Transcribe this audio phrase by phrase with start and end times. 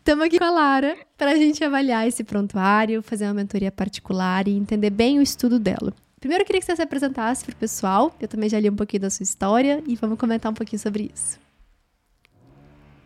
[0.00, 4.48] Estamos aqui com a Lara para a gente avaliar esse prontuário, fazer uma mentoria particular
[4.48, 5.92] e entender bem o estudo dela.
[6.18, 8.16] Primeiro, eu queria que você se apresentasse para o pessoal.
[8.18, 11.10] Eu também já li um pouquinho da sua história e vamos comentar um pouquinho sobre
[11.14, 11.38] isso.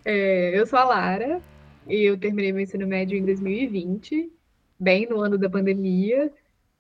[0.05, 1.43] É, eu sou a Lara
[1.89, 4.31] e eu terminei meu ensino médio em 2020,
[4.79, 6.33] bem no ano da pandemia.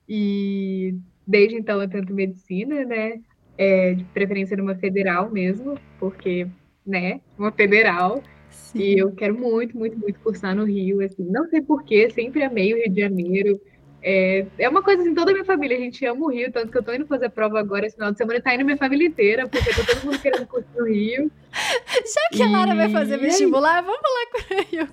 [0.08, 0.94] E
[1.26, 3.20] desde então eu tento medicina, né?
[3.58, 6.46] É, de preferência numa federal mesmo, porque,
[6.86, 8.22] né, uma federal.
[8.54, 8.78] Sim.
[8.78, 12.72] E eu quero muito, muito, muito cursar no Rio, assim, não sei porquê, sempre amei
[12.72, 13.60] o Rio de Janeiro.
[14.02, 16.70] É, é uma coisa assim, toda a minha família, a gente ama o Rio, tanto
[16.70, 19.06] que eu tô indo fazer prova agora esse final de semana, tá indo minha família
[19.06, 21.30] inteira, porque tá todo mundo querendo curtir no Rio.
[21.52, 22.42] Já que e...
[22.42, 24.88] a Lara vai fazer vestibular, vamos lá com o Rio.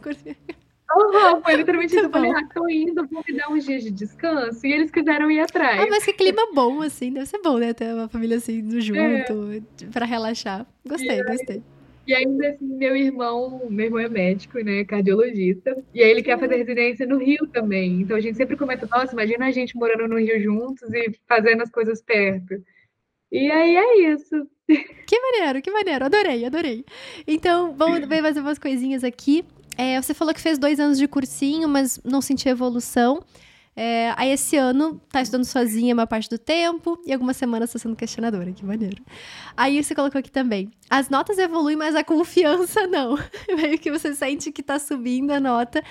[0.96, 2.06] Uhum, foi literalmente isso.
[2.06, 4.66] Eu falei, ah, tô indo, vou me dar uns dias de descanso.
[4.66, 5.82] E eles quiseram ir atrás.
[5.82, 7.12] Ah, mas que clima bom, assim.
[7.12, 7.74] Deve ser bom, né?
[7.74, 9.86] Ter uma família assim, junto, é.
[9.92, 10.66] pra relaxar.
[10.86, 11.58] Gostei, e gostei.
[11.58, 11.64] Aí,
[12.08, 14.84] e ainda assim, meu irmão, meu irmão é médico, né?
[14.84, 15.78] Cardiologista.
[15.94, 18.02] E aí ele quer fazer residência no Rio também.
[18.02, 21.62] Então a gente sempre comenta, nossa, imagina a gente morando no Rio juntos e fazendo
[21.62, 22.56] as coisas perto.
[23.32, 24.48] E aí é isso.
[25.06, 26.06] Que maneiro, que maneiro.
[26.06, 26.86] Adorei, adorei.
[27.28, 29.44] Então, vamos ver mais umas coisinhas aqui.
[29.78, 33.22] É, você falou que fez dois anos de cursinho, mas não sentiu evolução.
[33.74, 37.72] É, aí esse ano tá estudando sozinha a maior parte do tempo e algumas semanas
[37.72, 39.02] tá sendo questionadora, que maneiro.
[39.56, 40.70] Aí você colocou aqui também.
[40.90, 43.18] As notas evoluem, mas a confiança não.
[43.56, 45.82] Meio que você sente que tá subindo a nota,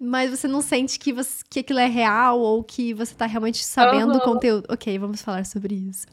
[0.00, 3.62] mas você não sente que, você, que aquilo é real ou que você tá realmente
[3.62, 4.18] sabendo uhum.
[4.18, 4.66] o conteúdo.
[4.70, 6.06] Ok, vamos falar sobre isso.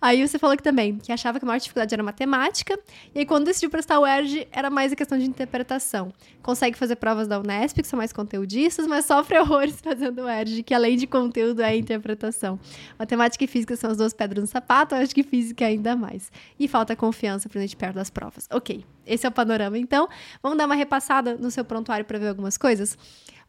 [0.00, 2.78] Aí você falou aqui também que achava que a maior dificuldade era matemática,
[3.12, 6.12] e aí quando decidiu prestar o ERG, era mais a questão de interpretação.
[6.40, 10.56] Consegue fazer provas da Unesp, que são mais conteudistas, mas sofre horrores fazendo o ERG
[10.56, 12.58] de que além de conteúdo é interpretação.
[12.98, 16.30] Matemática e física são as duas pedras no sapato, eu acho que física ainda mais.
[16.58, 18.46] E falta confiança pra gente perto das provas.
[18.50, 19.78] Ok, esse é o panorama.
[19.78, 20.08] Então,
[20.42, 22.96] vamos dar uma repassada no seu prontuário para ver algumas coisas?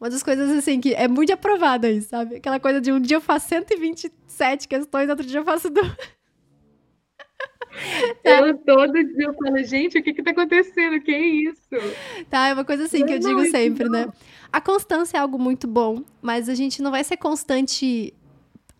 [0.00, 2.36] Uma das coisas, assim, que é muito aprovada aí, sabe?
[2.36, 5.92] Aquela coisa de um dia eu faço 127 questões, outro dia eu faço duas.
[8.22, 11.00] Ela todo dia eu falo, gente, o que que tá acontecendo?
[11.00, 11.68] Que é isso?
[12.30, 14.06] Tá, é uma coisa assim que eu digo sempre, né?
[14.52, 18.14] A constância é algo muito bom, mas a gente não vai ser constante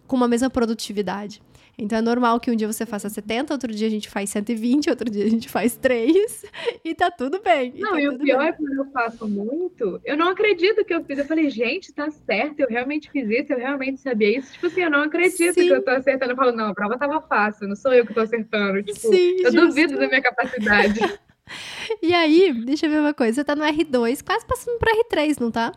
[0.06, 1.42] com uma mesma produtividade.
[1.76, 4.90] Então é normal que um dia você faça 70, outro dia a gente faz 120,
[4.90, 6.44] outro dia a gente faz 3
[6.84, 7.72] e tá tudo bem.
[7.74, 8.48] E não, tá e o pior bem.
[8.48, 11.18] é quando eu faço muito, eu não acredito que eu fiz.
[11.18, 14.52] Eu falei, gente, tá certo, eu realmente fiz isso, eu realmente sabia isso.
[14.52, 15.66] Tipo assim, eu não acredito Sim.
[15.66, 16.32] que eu tô acertando.
[16.32, 18.82] Eu falo, não, a prova tava fácil, não sou eu que tô acertando.
[18.82, 19.66] Tipo, Sim, eu justo.
[19.66, 21.00] duvido da minha capacidade.
[22.00, 25.40] e aí, deixa eu ver uma coisa, você tá no R2, quase passando pro R3,
[25.40, 25.72] não tá?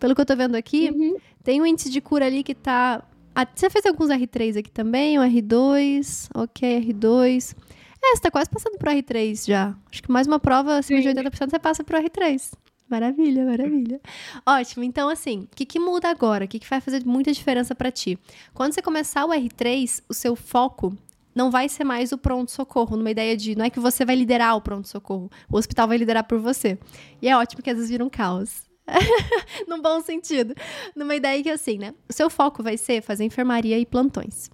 [0.00, 1.16] Pelo que eu tô vendo aqui, uhum.
[1.44, 3.04] tem um índice de cura ali que tá
[3.34, 7.56] ah, você fez alguns R3 aqui também, o R2, ok, R2.
[8.04, 9.76] É, você tá quase passando pro R3 já.
[9.90, 11.12] Acho que mais uma prova acima Sim.
[11.12, 12.52] de 80% você passa pro R3.
[12.88, 14.00] Maravilha, maravilha.
[14.44, 14.84] Ótimo.
[14.84, 16.44] Então, assim, o que, que muda agora?
[16.44, 18.18] O que, que vai fazer muita diferença para ti?
[18.52, 20.94] Quando você começar o R3, o seu foco
[21.34, 24.56] não vai ser mais o pronto-socorro, numa ideia de não é que você vai liderar
[24.56, 26.78] o pronto-socorro, o hospital vai liderar por você.
[27.22, 28.70] E é ótimo que às vezes vira um caos.
[29.68, 30.54] Num bom sentido.
[30.94, 31.94] Numa ideia que, assim, né?
[32.08, 34.50] O seu foco vai ser fazer enfermaria e plantões.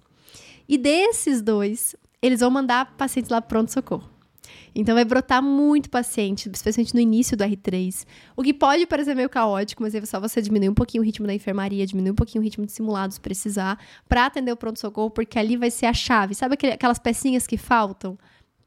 [0.67, 4.09] E desses dois, eles vão mandar pacientes lá pronto-socorro.
[4.73, 8.05] Então vai brotar muito paciente, especialmente no início do R3.
[8.35, 11.25] O que pode parecer meio caótico, mas é só você diminuir um pouquinho o ritmo
[11.25, 15.39] da enfermaria, diminuir um pouquinho o ritmo de simulados precisar, para atender o pronto-socorro, porque
[15.39, 16.35] ali vai ser a chave.
[16.35, 18.17] Sabe aquelas pecinhas que faltam?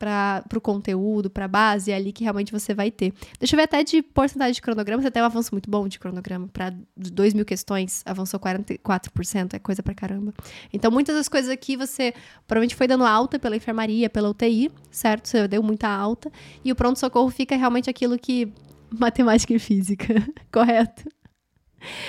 [0.02, 3.14] Para o conteúdo, para a base, é ali que realmente você vai ter.
[3.38, 5.96] Deixa eu ver até de porcentagem de cronograma, você tem um avanço muito bom de
[5.96, 6.48] cronograma.
[6.48, 10.34] Para 2 mil questões, avançou 44%, é coisa pra caramba.
[10.72, 12.12] Então, muitas das coisas aqui você
[12.48, 15.28] provavelmente foi dando alta pela enfermaria, pela UTI, certo?
[15.28, 16.32] Você deu muita alta.
[16.64, 18.52] E o pronto-socorro fica realmente aquilo que.
[18.98, 20.14] Matemática e física,
[20.52, 21.08] correto?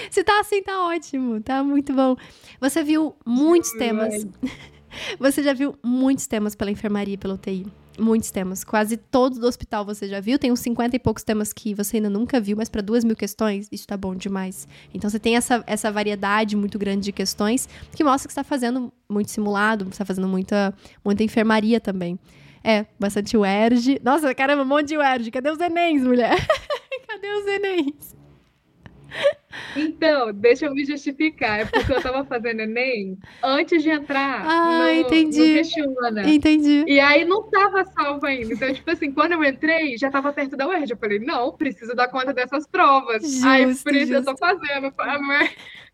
[0.09, 2.17] Se tá assim, tá ótimo, tá muito bom.
[2.59, 4.25] Você viu muitos temas.
[5.19, 7.65] Você já viu muitos temas pela enfermaria e pela UTI.
[7.97, 8.63] Muitos temas.
[8.63, 10.39] Quase todos do hospital você já viu.
[10.39, 13.15] Tem uns 50 e poucos temas que você ainda nunca viu, mas para duas mil
[13.15, 14.67] questões, isso tá bom demais.
[14.93, 18.91] Então você tem essa, essa variedade muito grande de questões que mostra que está fazendo
[19.07, 20.73] muito simulado, está fazendo muita,
[21.05, 22.17] muita enfermaria também.
[22.63, 23.99] É, bastante UERJ.
[24.03, 25.29] Nossa, caramba, um monte de UERJ.
[25.29, 26.35] Cadê os Enems, mulher?
[27.07, 28.22] Cadê os Enems?
[29.75, 31.61] Então, deixa eu me justificar.
[31.61, 35.61] É porque eu tava fazendo Enem antes de entrar ah, no, entendi.
[35.81, 36.83] no Entendi.
[36.87, 38.53] E aí não tava salvo ainda.
[38.53, 40.91] Então, tipo assim, quando eu entrei, já tava perto da UERJ.
[40.91, 43.23] Eu falei, não, preciso dar conta dessas provas.
[43.23, 44.29] Justo, aí, por isso justo.
[44.29, 44.93] eu tô fazendo.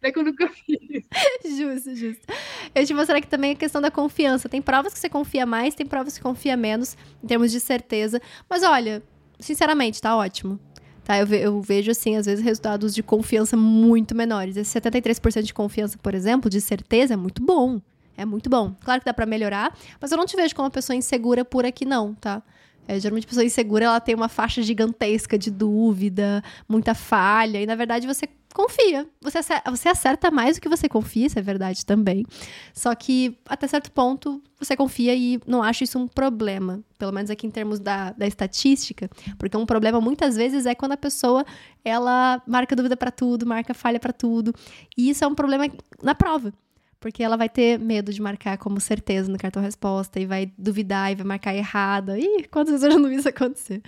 [0.02, 1.04] Daí que eu nunca fiz.
[1.58, 2.26] Justo, justo.
[2.74, 4.48] Eu te mostrar aqui também a questão da confiança.
[4.48, 8.22] Tem provas que você confia mais, tem provas que confia menos, em termos de certeza.
[8.50, 9.04] Mas olha,
[9.40, 10.60] sinceramente, tá ótimo
[11.10, 11.18] tá?
[11.18, 14.56] Eu, ve eu vejo, assim, às vezes resultados de confiança muito menores.
[14.56, 17.82] Esse 73% de confiança, por exemplo, de certeza, é muito bom.
[18.16, 18.76] É muito bom.
[18.84, 21.66] Claro que dá para melhorar, mas eu não te vejo como uma pessoa insegura por
[21.66, 22.44] aqui, não, tá?
[22.88, 27.66] É, geralmente a pessoa insegura, ela tem uma faixa gigantesca de dúvida, muita falha, e
[27.66, 29.08] na verdade você confia.
[29.22, 32.26] Você acerta, você acerta mais do que você confia, isso é verdade também.
[32.74, 36.82] Só que até certo ponto você confia e não acha isso um problema.
[36.98, 39.10] Pelo menos aqui em termos da, da estatística.
[39.38, 41.46] Porque um problema muitas vezes é quando a pessoa
[41.84, 44.54] ela marca dúvida para tudo, marca falha para tudo.
[44.98, 45.66] E isso é um problema
[46.02, 46.54] na prova.
[47.00, 51.12] Porque ela vai ter medo de marcar como certeza no cartão resposta e vai duvidar
[51.12, 52.18] e vai marcar errado.
[52.18, 53.82] Ih, quantas vezes eu já não vi isso acontecer?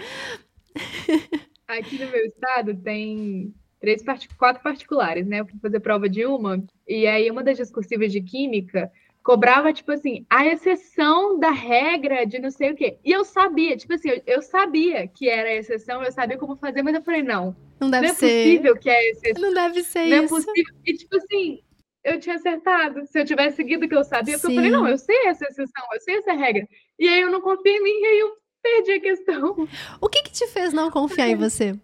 [1.67, 4.03] Aqui no meu estado tem três
[4.37, 5.39] quatro particulares, né?
[5.39, 8.91] Eu fui fazer prova de uma, e aí uma das discursivas de química
[9.23, 12.97] cobrava, tipo assim, a exceção da regra de não sei o quê.
[13.03, 16.55] E eu sabia, tipo assim, eu, eu sabia que era a exceção, eu sabia como
[16.55, 17.55] fazer, mas eu falei, não.
[17.79, 18.43] Não deve não é ser.
[18.43, 19.41] possível que é exceção.
[19.41, 20.33] Não deve ser não isso.
[20.33, 20.75] Não é possível.
[20.85, 21.59] E, tipo assim,
[22.03, 23.05] eu tinha acertado.
[23.07, 25.45] Se eu tivesse seguido o que eu sabia, porque eu falei, não, eu sei essa
[25.45, 26.67] exceção, eu sei essa regra.
[26.99, 28.31] E aí eu não confiei em mim e aí eu
[28.61, 29.67] perdi a questão.
[29.99, 31.75] O que que te fez não confiar em você?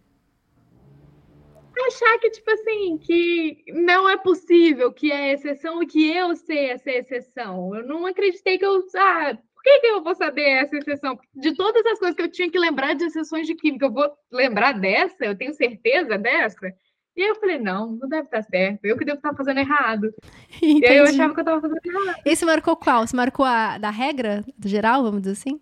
[1.85, 6.71] Achar que, tipo assim, que não é possível que é exceção e que eu sei
[6.71, 7.75] essa exceção.
[7.75, 8.83] Eu não acreditei que eu.
[8.95, 11.19] Ah, por que, que eu vou saber essa exceção?
[11.35, 14.09] De todas as coisas que eu tinha que lembrar de exceções de química, eu vou
[14.31, 15.25] lembrar dessa?
[15.25, 16.73] Eu tenho certeza dessa?
[17.15, 18.85] E aí eu falei, não, não deve estar certo.
[18.85, 20.13] Eu que devo estar fazendo errado.
[20.61, 20.85] Entendi.
[20.85, 22.21] E aí eu achava que eu estava fazendo errado.
[22.23, 23.07] E você marcou qual?
[23.07, 25.59] Você marcou a da regra do geral, vamos dizer assim?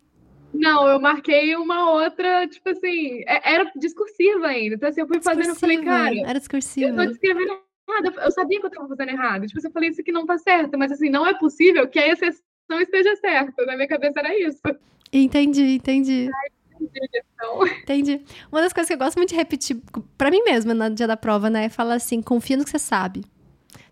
[0.60, 4.76] Não, eu marquei uma outra, tipo assim, é, era discursiva ainda.
[4.76, 6.16] Então, assim, eu fui fazendo, eu falei, cara.
[6.20, 6.90] Era discursiva.
[6.90, 8.22] Eu tô descrevendo errado.
[8.24, 9.48] Eu sabia que eu estava fazendo errado.
[9.48, 12.08] Tipo, eu falei, isso aqui não tá certo, mas assim, não é possível que a
[12.08, 13.66] exceção esteja certa.
[13.66, 14.62] Na minha cabeça era isso.
[15.12, 16.30] Entendi, entendi.
[17.84, 18.22] Entendi.
[18.52, 19.82] Uma das coisas que eu gosto muito de repetir
[20.18, 21.66] para mim mesma no dia da prova, né?
[21.66, 23.24] É falar assim: confia no que você sabe.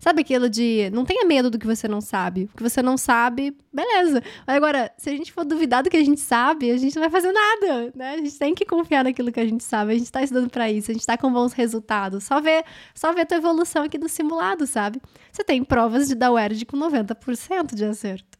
[0.04, 2.44] Sabe aquilo de não tenha medo do que você não sabe?
[2.52, 4.22] O que você não sabe, beleza.
[4.46, 7.08] Agora, se a gente for duvidar do que a gente sabe, a gente não vai
[7.08, 8.12] fazer nada, né?
[8.12, 9.92] A gente tem que confiar naquilo que a gente sabe.
[9.92, 12.24] A gente tá estudando para isso, a gente tá com bons resultados.
[12.24, 15.00] Só ver, só ver a tua evolução aqui no simulado, sabe?
[15.32, 18.38] Você tem provas de da UERJ com 90% de acerto.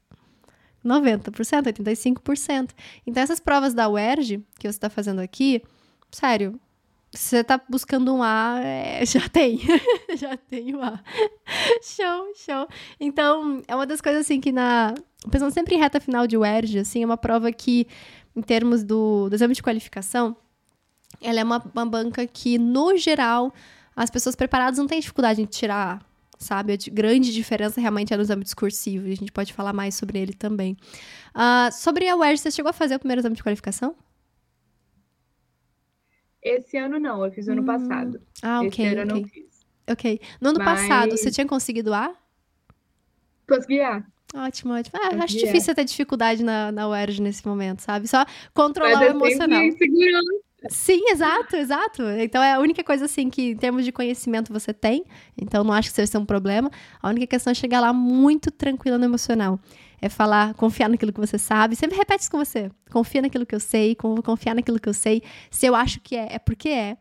[0.84, 2.72] 90%, 85%.
[3.06, 5.62] Então, essas provas da UERJ que você está fazendo aqui,
[6.10, 6.60] sério,
[7.18, 9.60] você está buscando um A, é, já tem.
[10.16, 11.00] já tem um A.
[11.82, 12.68] show, show.
[13.00, 14.94] Então, é uma das coisas assim que na.
[15.30, 17.86] Pensando sempre em reta final de UERJ, assim, é uma prova que,
[18.36, 20.36] em termos do, do exame de qualificação,
[21.20, 23.52] ela é uma, uma banca que, no geral,
[23.96, 26.72] as pessoas preparadas não têm dificuldade em tirar A sabe?
[26.74, 30.18] A grande diferença realmente é no exame discursivo, e a gente pode falar mais sobre
[30.18, 30.76] ele também.
[31.34, 33.94] Uh, sobre a UERJ, você chegou a fazer o primeiro exame de qualificação?
[36.44, 37.64] Esse ano não, eu fiz ano hum.
[37.64, 38.20] passado.
[38.42, 38.68] Ah, ok.
[38.68, 39.16] Esse ano okay.
[39.16, 39.66] eu não fiz.
[39.90, 40.20] Ok.
[40.40, 40.80] No ano Mas...
[40.80, 42.14] passado, você tinha conseguido A?
[43.48, 44.04] Consegui A.
[44.34, 44.98] Ótimo, ótimo.
[45.00, 48.08] Ah, acho difícil ter dificuldade na, na UERJ nesse momento, sabe?
[48.08, 49.60] Só controlar Mas o emocional.
[50.70, 52.02] Sim, exato, exato.
[52.18, 55.04] Então é a única coisa assim que, em termos de conhecimento, você tem.
[55.36, 56.70] Então não acho que seja um problema.
[57.02, 59.60] A única questão é chegar lá muito tranquila no emocional.
[60.00, 61.76] É falar, confiar naquilo que você sabe.
[61.76, 62.70] Sempre repete isso com você.
[62.90, 65.22] Confia naquilo que eu sei, confiar naquilo que eu sei.
[65.50, 66.96] Se eu acho que é, é porque é.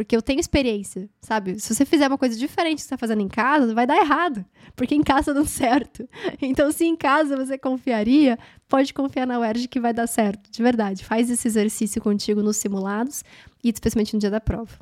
[0.00, 1.60] Porque eu tenho experiência, sabe?
[1.60, 4.42] Se você fizer uma coisa diferente que você está fazendo em casa, vai dar errado.
[4.74, 6.08] Porque em casa tá dando certo.
[6.40, 10.50] Então, se em casa você confiaria, pode confiar na UERJ que vai dar certo.
[10.50, 11.04] De verdade.
[11.04, 13.22] Faz esse exercício contigo nos simulados
[13.62, 14.72] e especialmente no dia da prova.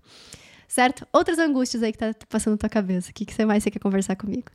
[0.68, 1.04] Certo?
[1.12, 3.10] Outras angústias aí que tá passando na tua cabeça.
[3.10, 4.52] O que, que você mais você quer conversar comigo?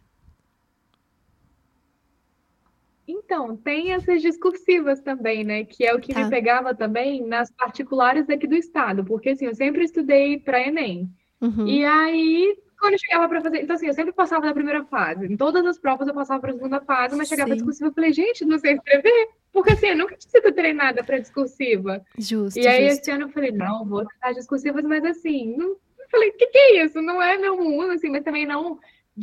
[3.33, 5.65] Então, tem essas discursivas também, né?
[5.65, 6.23] Que é o que tá.
[6.23, 11.09] me pegava também nas particulares aqui do estado, porque assim, eu sempre estudei para Enem.
[11.41, 11.67] Uhum.
[11.67, 13.63] E aí, quando eu chegava para fazer.
[13.63, 15.25] Então, assim, eu sempre passava da primeira fase.
[15.25, 17.55] Em todas as provas eu passava para a segunda fase, mas chegava Sim.
[17.55, 19.29] discursiva eu falei, gente, não sei escrever.
[19.51, 22.05] Porque assim, eu nunca tinha sido treinada para discursiva.
[22.15, 22.59] Justo.
[22.59, 23.01] E aí, justo.
[23.01, 25.69] esse ano eu falei, não, vou tentar discursivas, mas assim, não...
[25.69, 27.01] eu falei, o que, que é isso?
[27.01, 28.77] Não é meu mundo, assim, mas também não.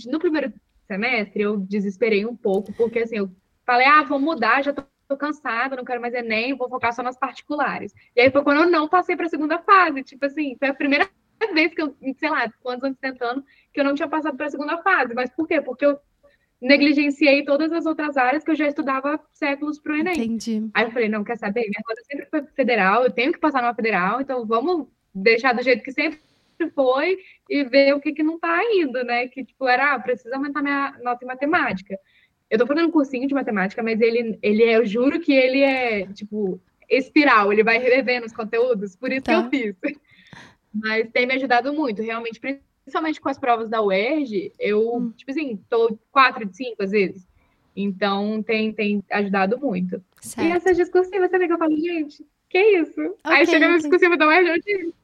[0.07, 0.52] No primeiro
[0.88, 3.31] semestre eu desesperei um pouco, porque assim, eu
[3.67, 7.02] Falei, ah, vou mudar, já tô, tô cansada, não quero mais Enem, vou focar só
[7.02, 7.93] nas particulares.
[8.14, 10.02] E aí foi quando eu não passei para a segunda fase.
[10.02, 11.09] Tipo assim, foi a primeira
[11.55, 14.50] vez que eu, sei lá, quantos anos tentando, que eu não tinha passado para a
[14.50, 15.14] segunda fase.
[15.14, 15.61] Mas por quê?
[15.61, 15.99] Porque eu
[16.61, 20.12] negligenciei todas as outras áreas que eu já estudava séculos para o Enem.
[20.12, 20.69] Entendi.
[20.75, 21.62] Aí eu falei, não, quer saber?
[21.62, 25.62] Minha rota sempre foi federal, eu tenho que passar numa federal, então vamos deixar do
[25.62, 26.21] jeito que sempre
[26.75, 29.29] foi e ver o que, que não está indo, né?
[29.29, 31.99] Que, tipo, era, ah, preciso aumentar minha nota em matemática.
[32.50, 35.61] Eu tô fazendo um cursinho de matemática, mas ele, ele é, eu juro que ele
[35.61, 39.49] é, tipo, espiral, ele vai revendo os conteúdos, por isso tá.
[39.49, 39.76] que eu fiz.
[40.75, 45.12] Mas tem me ajudado muito, realmente, principalmente com as provas da UERJ, eu, hum.
[45.16, 47.26] tipo assim, tô quatro de cinco às vezes.
[47.75, 50.02] Então tem, tem ajudado muito.
[50.21, 50.49] Certo.
[50.49, 53.00] E essas discursivas também que eu falo, gente, que isso?
[53.00, 53.69] Okay, Aí chega okay.
[53.69, 54.95] na discursiva da UERJ, eu digo.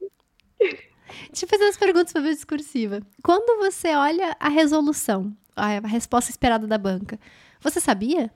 [1.28, 3.00] Deixa eu fazer umas perguntas para ver discursiva.
[3.22, 7.18] Quando você olha a resolução, a resposta esperada da banca,
[7.60, 8.30] você sabia?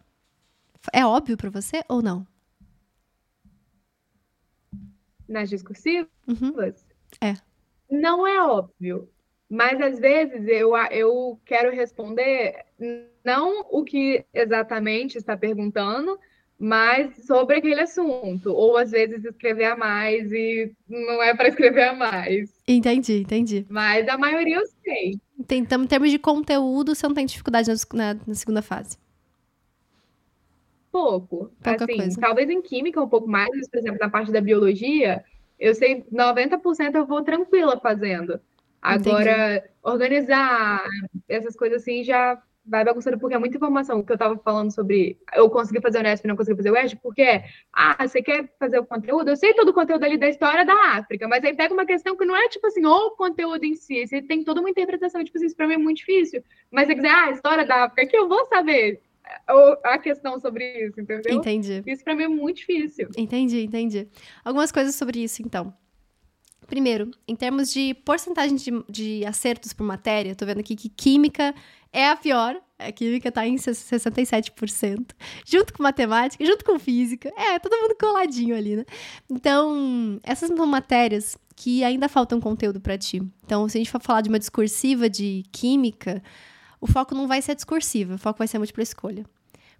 [0.93, 2.27] É óbvio para você ou não?
[5.29, 6.11] Nas discursivas?
[6.27, 6.55] Uhum.
[7.21, 7.35] É.
[7.91, 9.09] Não é óbvio.
[9.49, 12.65] Mas às vezes eu, eu quero responder
[13.25, 16.19] não o que exatamente está perguntando,
[16.61, 18.52] mas sobre aquele assunto.
[18.52, 22.52] Ou às vezes escrever a mais e não é para escrever a mais.
[22.69, 23.67] Entendi, entendi.
[23.71, 25.19] Mas a maioria eu sei.
[25.38, 28.99] Então, em termos de conteúdo, você não tem dificuldade na, na, segunda fase?
[30.93, 31.50] Pouco.
[31.62, 32.21] Pouca assim, coisa.
[32.21, 35.25] talvez em química um pouco mais, por exemplo, na parte da biologia,
[35.59, 38.38] eu sei 90% eu vou tranquila fazendo.
[38.83, 39.73] Agora, Entendi.
[39.83, 40.85] organizar
[41.26, 44.03] essas coisas assim já vai bagunçando, porque é muita informação.
[44.03, 46.77] Que eu estava falando sobre eu consegui fazer o Nesp e não consegui fazer o
[46.77, 49.29] ESG, porque, ah, você quer fazer o conteúdo?
[49.29, 52.17] Eu sei todo o conteúdo ali da história da África, mas aí pega uma questão
[52.17, 55.37] que não é, tipo assim, o conteúdo em si, você tem toda uma interpretação, tipo
[55.37, 56.43] assim, isso para mim é muito difícil.
[56.71, 59.03] Mas você quiser, ah, a história da África, que eu vou saber
[59.85, 61.35] a questão sobre isso, entendeu?
[61.35, 61.83] Entendi.
[61.87, 63.09] Isso para mim é muito difícil.
[63.17, 64.09] Entendi, entendi.
[64.45, 65.75] Algumas coisas sobre isso, então.
[66.71, 71.53] Primeiro, em termos de porcentagem de, de acertos por matéria, tô vendo aqui que química
[71.93, 72.57] é a pior.
[72.79, 75.11] A química tá em 67%.
[75.45, 77.29] Junto com matemática, junto com física.
[77.37, 78.85] É, todo mundo coladinho ali, né?
[79.29, 83.21] Então, essas são matérias que ainda faltam conteúdo para ti.
[83.45, 86.23] Então, se a gente for falar de uma discursiva de química,
[86.81, 89.27] o foco não vai ser discursiva, o foco vai ser múltipla escolha.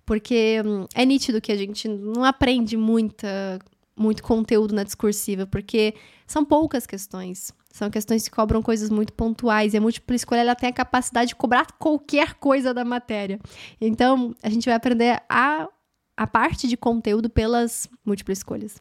[0.05, 3.61] Porque hum, é nítido que a gente não aprende muita
[4.01, 5.95] muito conteúdo na discursiva, porque
[6.27, 7.53] são poucas questões.
[7.71, 9.75] São questões que cobram coisas muito pontuais.
[9.75, 13.39] E a múltipla escolha ela tem a capacidade de cobrar qualquer coisa da matéria.
[13.81, 15.69] Então, a gente vai aprender a,
[16.17, 18.81] a parte de conteúdo pelas múltiplas escolhas.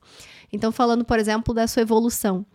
[0.52, 2.46] Então, falando, por exemplo, da sua evolução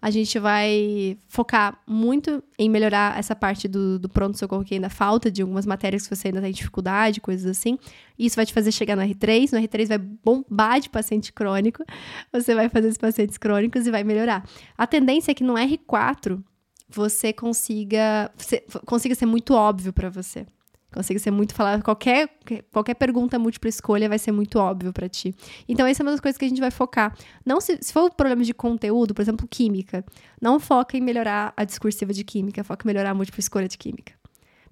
[0.00, 5.30] a gente vai focar muito em melhorar essa parte do, do pronto-socorro que ainda falta,
[5.30, 7.78] de algumas matérias que você ainda tem dificuldade, coisas assim.
[8.18, 11.84] Isso vai te fazer chegar no R3, no R3 vai bombar de paciente crônico,
[12.32, 14.48] você vai fazer esses pacientes crônicos e vai melhorar.
[14.76, 16.40] A tendência é que no R4
[16.88, 20.46] você consiga, você, consiga ser muito óbvio para você.
[20.92, 22.30] Consiga ser muito falar qualquer
[22.72, 25.34] qualquer pergunta múltipla escolha vai ser muito óbvio para ti.
[25.68, 27.14] Então essa é uma das coisas que a gente vai focar.
[27.44, 30.04] Não se, se for problema de conteúdo, por exemplo, química,
[30.40, 33.76] não foca em melhorar a discursiva de química, foca em melhorar a múltipla escolha de
[33.76, 34.14] química.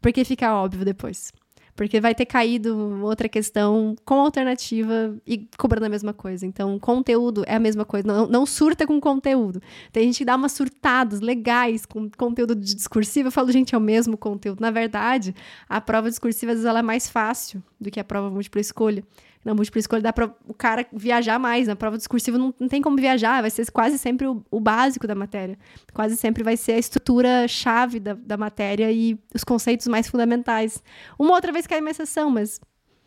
[0.01, 1.33] Porque fica óbvio depois.
[1.77, 6.47] Porque vai ter caído outra questão com alternativa e cobrando a mesma coisa.
[6.47, 8.09] Então, conteúdo é a mesma coisa.
[8.09, 9.61] Não, não surta com conteúdo.
[9.93, 13.29] Tem gente que dá umas surtadas legais com conteúdo de discursivo.
[13.29, 14.61] Eu falo, gente, é o mesmo conteúdo.
[14.61, 15.35] Na verdade,
[15.69, 19.05] a prova discursiva, às vezes, ela é mais fácil do que a prova múltipla escolha.
[19.47, 21.69] Na múltipla escolha dá para o cara viajar mais.
[21.69, 25.07] Na prova discursiva não, não tem como viajar, vai ser quase sempre o, o, básico
[25.07, 25.57] da matéria.
[25.95, 30.83] Quase sempre vai ser a estrutura-chave da, da matéria e os conceitos mais fundamentais.
[31.17, 32.61] Uma outra vez cai uma exceção, mas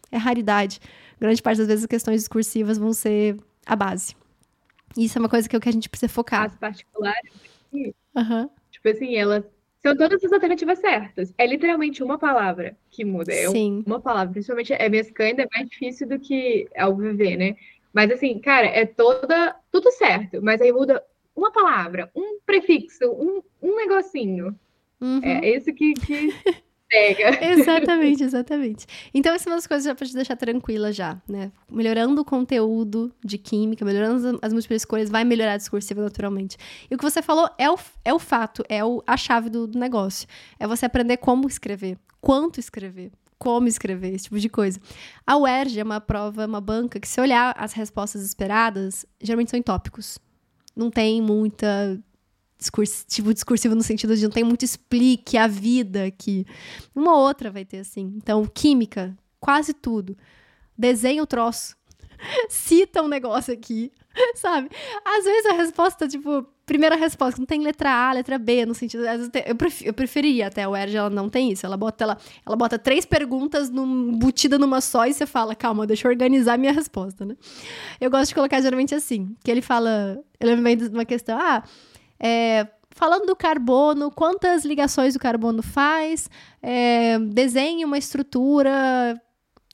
[0.09, 0.79] é raridade.
[1.19, 4.15] Grande parte das vezes as questões discursivas vão ser a base.
[4.95, 6.45] Isso é uma coisa que, é o que a gente precisa focar.
[6.45, 7.33] As particulares,
[7.73, 8.49] uhum.
[8.71, 9.43] tipo assim, elas
[9.81, 11.33] são todas as alternativas certas.
[11.37, 13.33] É literalmente uma palavra que muda.
[13.33, 13.83] É Sim.
[13.85, 14.33] uma palavra.
[14.33, 17.55] Principalmente a mescan ainda é mais difícil do que ao viver, né?
[17.93, 19.55] Mas assim, cara, é toda.
[19.71, 20.41] Tudo certo.
[20.41, 21.03] Mas aí muda
[21.35, 24.57] uma palavra, um prefixo, um, um negocinho.
[24.99, 25.21] Uhum.
[25.23, 26.33] É isso que, que
[26.89, 27.45] pega.
[27.45, 28.87] exatamente, exatamente.
[29.13, 31.51] Então, essas são as coisas já te deixar tranquila já, né?
[31.69, 36.57] Melhorando o conteúdo de química, melhorando as múltiplas escolhas, vai melhorar a discursiva naturalmente.
[36.89, 39.67] E o que você falou é o, é o fato, é o, a chave do,
[39.67, 40.27] do negócio.
[40.59, 44.79] É você aprender como escrever, quanto escrever, como escrever, esse tipo de coisa.
[45.25, 49.59] A UERJ é uma prova, uma banca que, se olhar as respostas esperadas, geralmente são
[49.59, 50.19] em tópicos.
[50.75, 51.99] Não tem muita
[52.59, 56.45] discursivo, discursivo no sentido de não tem muito explique a vida aqui.
[56.93, 58.13] Uma outra vai ter assim.
[58.17, 60.17] Então, química, quase tudo.
[60.77, 61.75] Desenha o troço.
[62.49, 63.91] Cita um negócio aqui,
[64.35, 64.69] sabe?
[65.05, 69.03] Às vezes a resposta, tipo, primeira resposta, não tem letra A, letra B, no sentido.
[69.45, 71.65] Eu, pref, eu preferia até a UERJ, ela não tem isso.
[71.65, 75.87] Ela bota, ela, ela bota três perguntas num, embutida numa só e você fala, calma,
[75.87, 77.37] deixa eu organizar minha resposta, né?
[78.01, 80.19] Eu gosto de colocar geralmente assim, que ele fala.
[80.41, 81.63] Ele vem de uma questão, ah
[82.19, 86.29] é, falando do carbono, quantas ligações o carbono faz,
[86.61, 89.19] é, desenhe uma estrutura,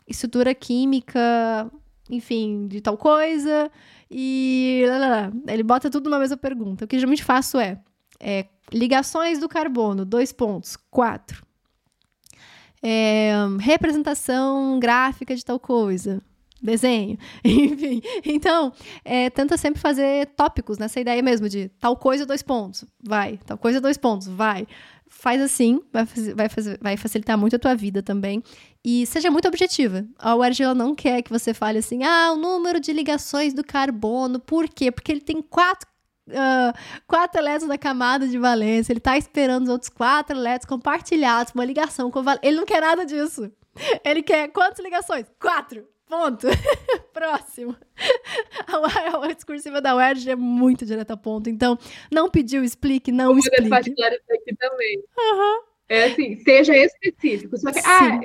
[0.08, 1.72] estrutura química,
[2.10, 3.72] enfim, de tal coisa,
[4.10, 5.32] e lá, lá, lá.
[5.48, 6.86] ele bota tudo numa mesma pergunta.
[6.86, 7.82] O que geralmente faço é,
[8.20, 11.44] É, ligações do carbono, dois pontos, quatro.
[12.82, 16.22] É, representação gráfica de tal coisa,
[16.62, 18.02] desenho, enfim.
[18.24, 23.40] Então, é, tenta sempre fazer tópicos nessa ideia mesmo de tal coisa, dois pontos, vai,
[23.46, 24.68] tal coisa, dois pontos, vai.
[25.08, 26.04] Faz assim, vai,
[26.36, 26.48] vai,
[26.82, 28.44] vai facilitar muito a tua vida também.
[28.84, 30.06] E seja muito objetiva.
[30.18, 34.40] A UERJ não quer que você fale assim, ah, o número de ligações do carbono,
[34.40, 34.92] por quê?
[34.92, 35.88] Porque ele tem quatro
[36.30, 41.54] uh, quatro elétrons da camada de valência, ele tá esperando os outros quatro elétrons compartilhados,
[41.54, 42.48] uma ligação com valência.
[42.48, 43.52] Ele não quer nada disso.
[44.04, 45.26] Ele quer quantas ligações?
[45.40, 45.86] Quatro.
[46.16, 46.48] Ponto.
[47.14, 47.76] Próximo.
[48.68, 51.50] A, a, discursiva da UERJ é muito direto ao ponto.
[51.50, 51.78] Então,
[52.12, 53.70] não pediu explique, não Vou explique.
[53.70, 54.98] Vou aqui também.
[54.98, 55.62] Uhum.
[55.88, 57.58] É assim, seja específico.
[57.58, 58.20] Só que, ah,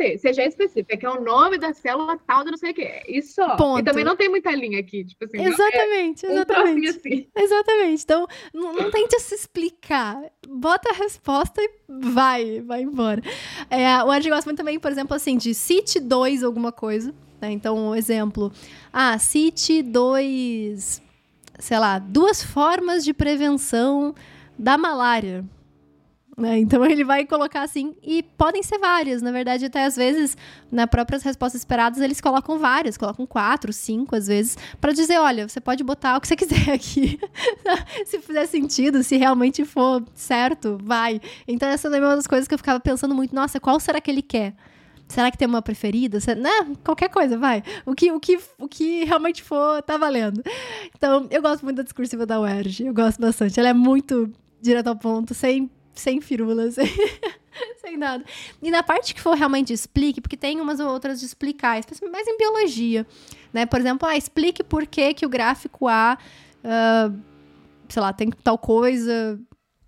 [0.00, 2.74] indique seja específico, é que é o nome da célula tal de não sei o
[2.74, 3.02] que.
[3.08, 3.56] Isso só.
[3.56, 3.80] Ponto.
[3.80, 5.42] E também não tem muita linha aqui, tipo assim.
[5.42, 6.86] Exatamente, é exatamente.
[6.86, 7.28] Um assim.
[7.36, 8.02] Exatamente.
[8.02, 10.20] Então, não, não tente se explicar.
[10.48, 13.22] Bota a resposta e vai, vai embora.
[13.70, 17.14] É, o Ed gosta muito também, por exemplo, assim, de cite dois alguma coisa.
[17.40, 17.52] Né?
[17.52, 18.52] Então, um exemplo.
[18.92, 21.02] Ah, cite dois,
[21.58, 24.14] sei lá, duas formas de prevenção
[24.58, 25.44] da malária.
[26.36, 26.58] Né?
[26.60, 30.36] Então ele vai colocar assim, e podem ser várias, na verdade, até às vezes,
[30.70, 35.48] nas próprias respostas esperadas, eles colocam várias, colocam quatro, cinco, às vezes, para dizer: olha,
[35.48, 37.18] você pode botar o que você quiser aqui,
[38.06, 41.20] se fizer sentido, se realmente for certo, vai.
[41.46, 44.10] Então, essa é uma das coisas que eu ficava pensando muito: nossa, qual será que
[44.10, 44.54] ele quer?
[45.08, 46.18] Será que tem uma preferida?
[46.38, 46.74] Né?
[46.82, 47.62] Qualquer coisa, vai.
[47.84, 50.42] O que, o, que, o que realmente for, tá valendo.
[50.96, 52.86] Então, eu gosto muito da discursiva da UERJ.
[52.86, 53.60] Eu gosto bastante.
[53.60, 56.76] Ela é muito direto ao ponto, sem sem firulas,
[57.80, 58.24] sem nada.
[58.62, 61.80] E na parte que for realmente explique, porque tem umas ou outras de explicar,
[62.10, 63.06] mais em biologia,
[63.52, 63.66] né?
[63.66, 66.18] Por exemplo, ah, explique por que, que o gráfico A,
[66.64, 67.20] uh,
[67.88, 69.38] sei lá, tem tal coisa.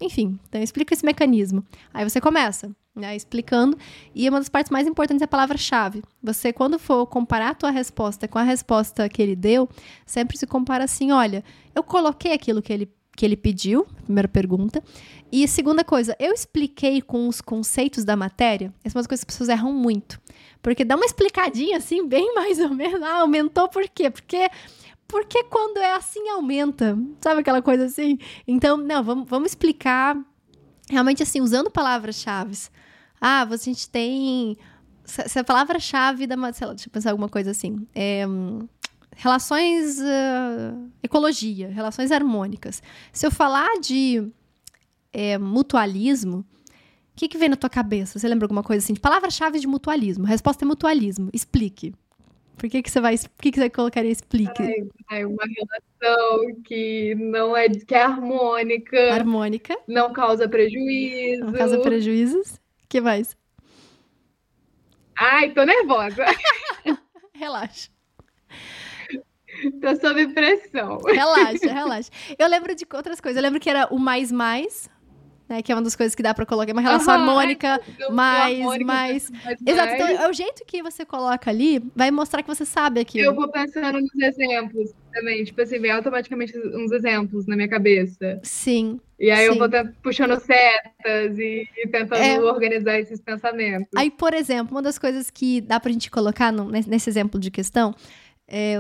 [0.00, 1.64] Enfim, então explica esse mecanismo.
[1.92, 3.78] Aí você começa, né, explicando.
[4.14, 6.02] E uma das partes mais importantes é a palavra-chave.
[6.22, 9.68] Você, quando for comparar a tua resposta com a resposta que ele deu,
[10.04, 11.42] sempre se compara assim: olha,
[11.74, 14.82] eu coloquei aquilo que ele que ele pediu, primeira pergunta.
[15.30, 18.72] E segunda coisa, eu expliquei com os conceitos da matéria.
[18.84, 20.20] Essa é uma coisa que as pessoas erram muito.
[20.62, 23.02] Porque dá uma explicadinha assim, bem mais ou menos.
[23.02, 24.10] Ah, aumentou por quê?
[24.10, 24.48] Porque
[25.06, 26.98] porque quando é assim aumenta.
[27.20, 28.18] Sabe aquela coisa assim?
[28.48, 30.16] Então, não, vamos, vamos explicar
[30.90, 32.56] realmente assim, usando palavras-chave.
[33.20, 34.56] Ah, a gente tem.
[35.04, 36.34] Se a palavra-chave da.
[36.36, 37.86] Lá, deixa eu pensar alguma coisa assim.
[37.94, 38.24] É,
[39.16, 39.98] relações.
[39.98, 42.82] Uh, ecologia, relações harmônicas.
[43.12, 44.30] Se eu falar de
[45.12, 48.18] é, mutualismo, o que, que vem na tua cabeça?
[48.18, 48.94] Você lembra alguma coisa assim?
[48.94, 50.24] De palavra-chave de mutualismo.
[50.26, 51.30] A resposta é mutualismo.
[51.32, 51.94] Explique.
[52.56, 53.16] Por que, que você vai.
[53.16, 54.62] Por que, que você colocaria explique?
[55.10, 59.12] É uma relação que não é que é harmônica.
[59.12, 59.76] Harmônica.
[59.86, 61.44] Não causa prejuízo.
[61.44, 62.54] Não causa prejuízos.
[62.54, 63.36] O que mais?
[65.16, 66.24] Ai, tô nervosa.
[67.34, 67.90] Relaxa.
[69.80, 70.98] Tô sob pressão.
[70.98, 72.10] Relaxa, relaxa.
[72.38, 73.36] Eu lembro de outras coisas.
[73.36, 74.88] Eu lembro que era o mais mais,
[75.48, 75.62] né?
[75.62, 76.72] Que é uma das coisas que dá pra colocar.
[76.72, 79.58] Uma relação uhum, harmônica, é, mais, harmônica, mais, mais.
[79.66, 79.92] Exato.
[79.94, 83.26] Então, é o jeito que você coloca ali vai mostrar que você sabe aquilo.
[83.26, 85.44] Eu vou pensando nos exemplos também.
[85.44, 88.40] Tipo assim, vem automaticamente uns exemplos na minha cabeça.
[88.42, 89.00] Sim.
[89.18, 89.52] E aí sim.
[89.52, 89.68] eu vou
[90.02, 92.40] puxando setas e, e tentando é...
[92.40, 93.88] organizar esses pensamentos.
[93.96, 97.50] Aí, por exemplo, uma das coisas que dá pra gente colocar no, nesse exemplo de
[97.50, 97.94] questão
[98.48, 98.76] é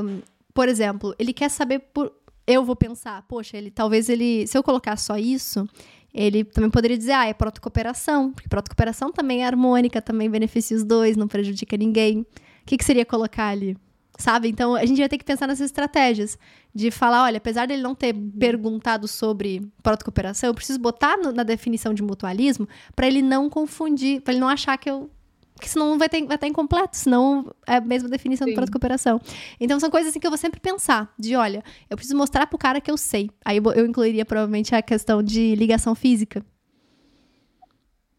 [0.54, 2.12] por exemplo, ele quer saber por.
[2.46, 4.46] Eu vou pensar, poxa, ele talvez ele.
[4.46, 5.68] Se eu colocar só isso,
[6.14, 10.84] ele também poderia dizer, ah, é protocooperação, porque protocooperação também é harmônica, também beneficia os
[10.84, 12.20] dois, não prejudica ninguém.
[12.20, 12.26] O
[12.64, 13.76] que, que seria colocar ali?
[14.16, 14.48] Sabe?
[14.48, 16.38] Então a gente vai ter que pensar nessas estratégias
[16.72, 21.42] de falar, olha, apesar dele não ter perguntado sobre protocooperação, eu preciso botar no, na
[21.42, 25.10] definição de mutualismo para ele não confundir, para ele não achar que eu
[25.64, 28.54] porque senão vai, ter, vai estar incompleto, senão é a mesma definição Sim.
[28.54, 29.18] do de cooperação.
[29.58, 32.58] Então são coisas assim que eu vou sempre pensar, de olha, eu preciso mostrar pro
[32.58, 33.30] cara que eu sei.
[33.44, 36.44] Aí eu, incluiria provavelmente a questão de ligação física.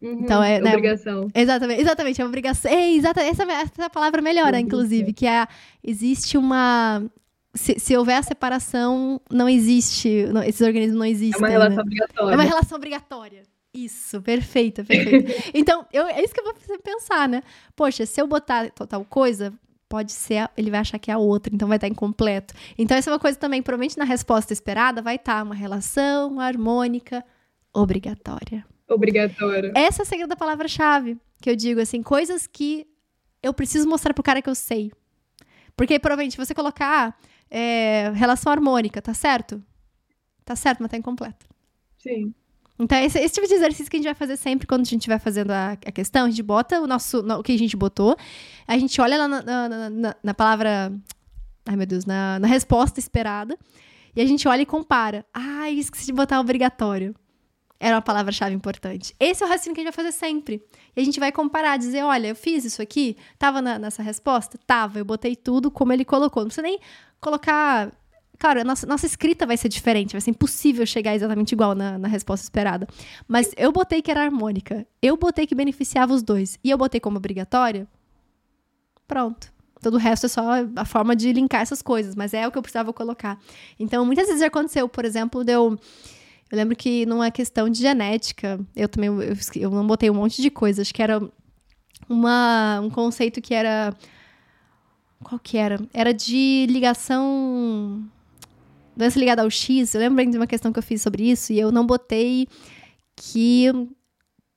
[0.02, 1.28] Uhum, então é né, obrigação.
[1.32, 2.70] Exatamente, exatamente, é obrigação.
[2.70, 5.46] É, exatamente, essa, essa palavra melhora, inclusive, que é
[5.84, 7.04] existe uma
[7.54, 10.26] se, se, houver a separação, não existe.
[10.26, 11.40] Não, esses organismos não existem.
[11.40, 11.82] É uma relação né?
[11.82, 12.32] obrigatória.
[12.32, 13.55] É uma relação obrigatória.
[13.76, 15.32] Isso, perfeita, perfeita.
[15.52, 17.42] então, eu, é isso que eu vou pensar, né?
[17.74, 19.52] Poxa, se eu botar tal coisa,
[19.88, 22.54] pode ser, ele vai achar que é a outra, então vai estar incompleto.
[22.78, 27.24] Então, essa é uma coisa também, provavelmente na resposta esperada, vai estar uma relação harmônica
[27.72, 28.64] obrigatória.
[28.88, 29.72] Obrigatória.
[29.74, 32.86] Essa é a segunda palavra-chave, que eu digo assim, coisas que
[33.42, 34.90] eu preciso mostrar pro cara que eu sei.
[35.76, 37.18] Porque, provavelmente, você colocar
[37.50, 39.62] é, relação harmônica, tá certo?
[40.44, 41.46] Tá certo, mas tá incompleto.
[41.98, 42.32] Sim.
[42.78, 45.08] Então, esse, esse, tipo de exercício que a gente vai fazer sempre quando a gente
[45.08, 47.76] vai fazendo a, a questão, a gente bota o nosso, no, o que a gente
[47.76, 48.16] botou,
[48.66, 50.92] a gente olha lá na, na, na, na palavra,
[51.64, 53.58] ai meu Deus, na, na resposta esperada,
[54.14, 55.24] e a gente olha e compara.
[55.32, 57.14] Ah, esqueci de botar obrigatório.
[57.78, 59.14] Era uma palavra-chave importante.
[59.20, 60.62] Esse é o raciocínio que a gente vai fazer sempre.
[60.96, 64.58] E a gente vai comparar, dizer, olha, eu fiz isso aqui, tava na, nessa resposta?
[64.66, 66.42] Tava, eu botei tudo como ele colocou.
[66.42, 66.78] Não precisa nem
[67.20, 67.92] colocar
[68.38, 72.08] Claro, nossa, nossa escrita vai ser diferente, vai ser impossível chegar exatamente igual na, na
[72.08, 72.86] resposta esperada.
[73.26, 77.00] Mas eu botei que era harmônica, eu botei que beneficiava os dois, e eu botei
[77.00, 77.86] como obrigatória.
[79.06, 79.52] Pronto.
[79.80, 80.42] Todo o resto é só
[80.74, 83.38] a forma de linkar essas coisas, mas é o que eu precisava colocar.
[83.78, 85.78] Então, muitas vezes aconteceu, por exemplo, deu.
[86.50, 89.10] Eu lembro que numa questão de genética, eu também
[89.56, 91.20] eu, não botei um monte de coisas, acho que era
[92.08, 93.94] uma, um conceito que era.
[95.22, 95.78] Qual que era?
[95.92, 98.08] Era de ligação
[98.96, 101.60] doença ligada ao X, eu lembro de uma questão que eu fiz sobre isso e
[101.60, 102.48] eu não botei
[103.14, 103.70] que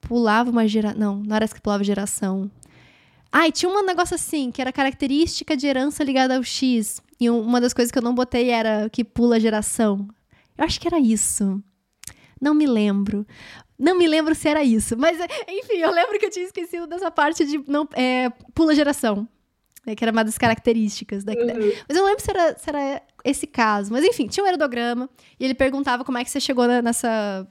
[0.01, 0.99] pulava uma geração.
[0.99, 2.49] Não, não era que pulava geração.
[3.31, 7.01] Ah, e tinha um negócio assim, que era característica de herança ligada ao X.
[7.19, 10.07] E uma das coisas que eu não botei era que pula geração.
[10.57, 11.61] Eu acho que era isso.
[12.41, 13.25] Não me lembro.
[13.77, 14.97] Não me lembro se era isso.
[14.97, 19.27] Mas, enfim, eu lembro que eu tinha esquecido dessa parte de não é, pula geração.
[19.85, 21.23] Né, que era uma das características.
[21.23, 21.33] Da...
[21.33, 21.71] Uhum.
[21.87, 23.91] Mas eu não lembro se era, se era esse caso.
[23.91, 27.47] Mas enfim, tinha um aerodograma e ele perguntava como é que você chegou nessa.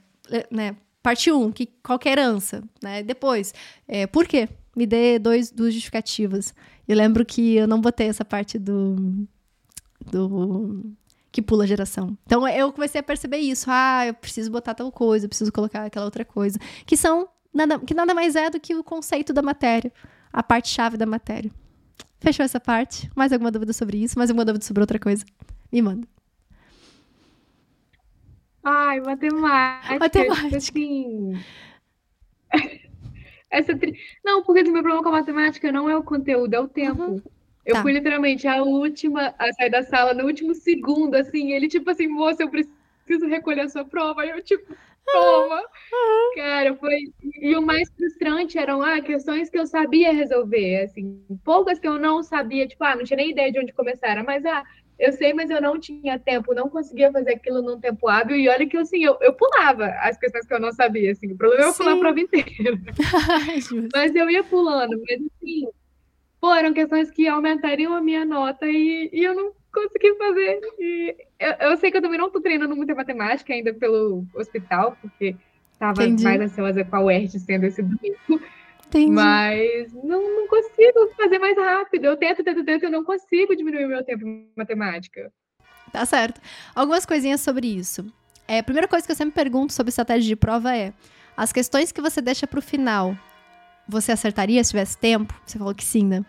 [0.51, 2.63] Né, parte 1, que, qual que é a herança?
[2.83, 3.01] Né?
[3.03, 3.53] Depois,
[3.87, 4.47] é, por quê?
[4.75, 6.53] Me dê dois, duas justificativas.
[6.87, 9.27] Eu lembro que eu não botei essa parte do.
[10.11, 10.93] do
[11.31, 12.17] que pula a geração.
[12.25, 13.67] Então eu comecei a perceber isso.
[13.69, 16.57] Ah, eu preciso botar tal coisa, eu preciso colocar aquela outra coisa.
[16.85, 19.91] Que são nada, que nada mais é do que o conceito da matéria,
[20.33, 21.51] a parte-chave da matéria.
[22.19, 23.09] Fechou essa parte?
[23.15, 24.17] Mais alguma dúvida sobre isso?
[24.17, 25.23] Mais alguma dúvida sobre outra coisa?
[25.71, 26.07] Me manda.
[28.63, 29.99] Ai, matemática.
[29.99, 30.57] Matemática.
[30.57, 31.33] Assim...
[33.49, 33.97] Essa tri...
[34.23, 37.03] Não, porque o meu problema com a matemática não é o conteúdo, é o tempo.
[37.03, 37.21] Uhum.
[37.65, 37.81] Eu tá.
[37.81, 42.07] fui literalmente a última a sair da sala no último segundo, assim, ele tipo assim,
[42.07, 44.21] moça, eu preciso recolher a sua prova.
[44.21, 45.61] Aí eu, tipo, toma.
[45.61, 46.35] Uhum.
[46.35, 47.11] Cara, foi.
[47.41, 51.99] E o mais frustrante eram ah, questões que eu sabia resolver, assim, poucas que eu
[51.99, 54.63] não sabia, tipo, ah, não tinha nem ideia de onde começar, mas ah,
[54.99, 58.35] eu sei, mas eu não tinha tempo, não conseguia fazer aquilo num tempo hábil.
[58.35, 61.13] E olha que assim, eu, eu pulava as questões que eu não sabia.
[61.13, 62.77] Assim, o problema é eu pular a prova inteira.
[63.95, 65.69] mas eu ia pulando, mas assim,
[66.41, 70.59] pô, eram questões que aumentariam a minha nota e, e eu não consegui fazer.
[70.77, 74.97] E eu, eu, sei que eu também não tô treinando muita matemática ainda pelo hospital,
[75.01, 75.33] porque
[75.79, 76.25] tava Entendi.
[76.25, 78.41] mais ansiosa com a UERJ sendo esse domingo.
[78.89, 79.11] Entendi.
[79.11, 82.05] Mas não, não consigo fazer mais rápido.
[82.05, 85.31] Eu tento, tento, tento, eu não consigo diminuir o meu tempo em matemática.
[85.91, 86.41] Tá certo.
[86.73, 88.11] Algumas coisinhas sobre isso.
[88.47, 90.91] É, a primeira coisa que eu sempre pergunto sobre estratégia de prova é:
[91.37, 93.15] as questões que você deixa pro final,
[93.87, 95.39] você acertaria se tivesse tempo?
[95.45, 96.25] Você falou que sim, né?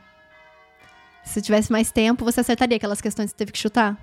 [1.25, 3.97] Se tivesse mais tempo, você acertaria aquelas questões que teve que chutar?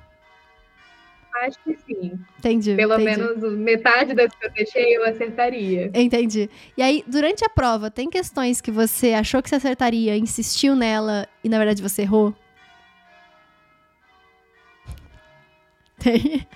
[1.41, 2.19] Acho que sim.
[2.39, 2.75] Entendi.
[2.75, 3.19] Pelo entendi.
[3.19, 5.91] menos metade das que eu deixei eu acertaria.
[5.93, 6.49] Entendi.
[6.75, 11.27] E aí, durante a prova, tem questões que você achou que você acertaria, insistiu nela
[11.43, 12.33] e na verdade você errou?
[15.99, 16.47] Tem.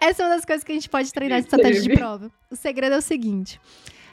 [0.00, 2.30] Essa é uma das coisas que a gente pode treinar de estratégia de prova.
[2.50, 3.58] O segredo é o seguinte: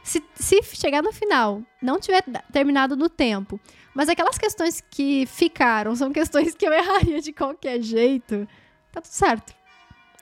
[0.03, 3.59] se, se chegar no final, não tiver terminado no tempo,
[3.93, 8.47] mas aquelas questões que ficaram são questões que eu erraria de qualquer jeito,
[8.97, 9.53] tá tudo certo.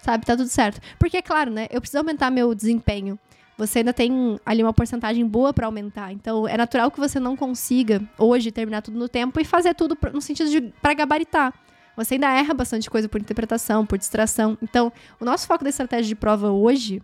[0.01, 0.25] Sabe?
[0.25, 0.81] Tá tudo certo.
[0.99, 1.67] Porque, é claro, né?
[1.71, 3.17] Eu preciso aumentar meu desempenho.
[3.57, 6.11] Você ainda tem ali uma porcentagem boa para aumentar.
[6.11, 9.97] Então, é natural que você não consiga hoje terminar tudo no tempo e fazer tudo
[10.13, 11.53] no sentido de para gabaritar.
[11.95, 14.57] Você ainda erra bastante coisa por interpretação, por distração.
[14.61, 17.01] Então, o nosso foco da estratégia de prova hoje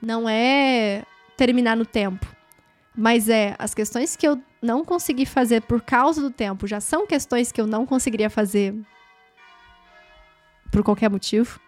[0.00, 1.04] não é
[1.36, 2.26] terminar no tempo,
[2.96, 7.06] mas é as questões que eu não consegui fazer por causa do tempo já são
[7.06, 8.74] questões que eu não conseguiria fazer
[10.72, 11.60] por qualquer motivo?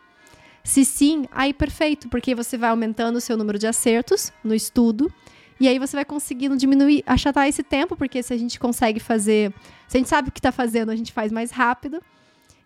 [0.65, 5.13] Se sim, aí perfeito, porque você vai aumentando o seu número de acertos no estudo.
[5.61, 9.53] E aí você vai conseguindo diminuir, achatar esse tempo, porque se a gente consegue fazer.
[9.87, 12.03] Se a gente sabe o que está fazendo, a gente faz mais rápido.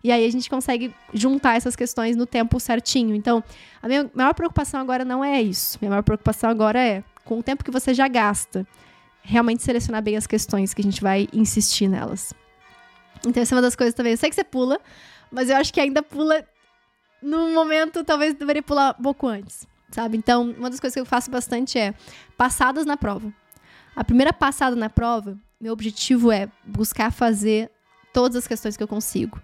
[0.01, 3.13] E aí a gente consegue juntar essas questões no tempo certinho.
[3.13, 3.43] Então,
[3.81, 5.77] a minha maior preocupação agora não é isso.
[5.81, 8.65] Minha maior preocupação agora é, com o tempo que você já gasta,
[9.21, 12.33] realmente selecionar bem as questões que a gente vai insistir nelas.
[13.27, 14.13] Então, essa é uma das coisas também.
[14.13, 14.79] Eu sei que você pula,
[15.31, 16.45] mas eu acho que ainda pula
[17.21, 20.17] num momento, talvez deveria pular um pouco antes, sabe?
[20.17, 21.93] Então, uma das coisas que eu faço bastante é
[22.37, 23.33] passadas na prova.
[23.95, 27.69] A primeira passada na prova, meu objetivo é buscar fazer
[28.13, 29.41] todas as questões que eu consigo.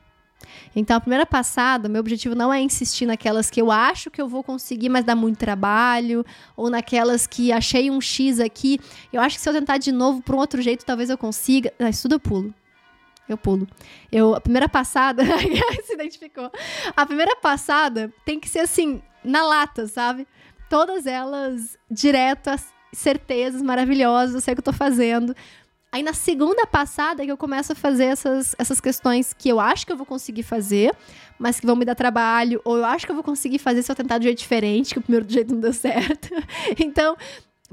[0.75, 4.27] Então, a primeira passada, meu objetivo não é insistir naquelas que eu acho que eu
[4.27, 8.79] vou conseguir, mas dá muito trabalho, ou naquelas que achei um X aqui.
[9.11, 11.73] Eu acho que se eu tentar de novo por um outro jeito, talvez eu consiga.
[11.79, 12.53] Isso tudo eu pulo.
[13.27, 13.67] Eu pulo.
[14.11, 15.23] Eu, a primeira passada,
[15.85, 16.51] se identificou.
[16.95, 20.27] A primeira passada tem que ser assim, na lata, sabe?
[20.69, 25.35] Todas elas diretas, certezas maravilhosas, eu sei o que eu tô fazendo.
[25.91, 29.61] Aí na segunda passada é que eu começo a fazer essas, essas questões que eu
[29.61, 30.93] acho que eu vou conseguir fazer,
[31.39, 33.89] mas que vão me dar trabalho, ou eu acho que eu vou conseguir fazer se
[33.91, 36.29] eu tentar de jeito diferente, que o primeiro jeito não deu certo.
[36.77, 37.15] então,